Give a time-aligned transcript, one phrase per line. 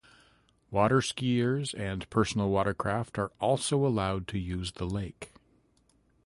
[0.71, 5.31] Water skiers and personal watercraft are also allowed to use the lake.